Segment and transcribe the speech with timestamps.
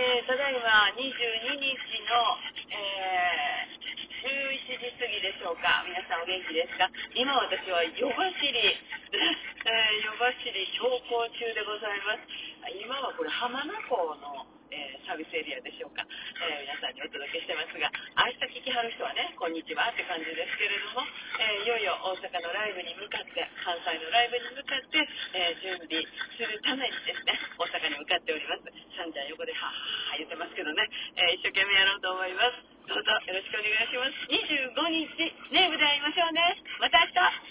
[0.00, 1.76] えー、ただいま22日
[2.08, 2.16] の、
[2.72, 5.84] えー、11時過ぎでしょうか。
[5.84, 6.88] 皆さんお元気ですか？
[7.12, 12.24] 今私は夜走り、えー、夜走り走行中でございます。
[12.80, 16.04] 今はこれ浜名湖の、えー、サービスエリアでしょうか、
[16.44, 17.88] え皆さんにお届けしてますが、
[18.24, 21.04] 明日聞きはる人はね、こんにちはって感じですけれども、
[21.40, 25.00] えいよいよ大阪のライブに向かって、関西のライブに向かって、
[25.36, 26.00] え準備
[26.36, 27.64] するためにですね、お
[29.00, 29.08] ます。
[29.08, 30.84] サンちゃん横ではぁは言ってますけどね、
[31.16, 32.60] え一生懸命やろうと思います。
[32.84, 34.12] どうぞよろしくお願いします。
[34.28, 36.60] 25日、ネームで会いましょうね。
[36.84, 37.49] また明日